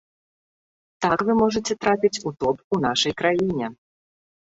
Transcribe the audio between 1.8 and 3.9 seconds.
трапіць у топ у нашай краіне.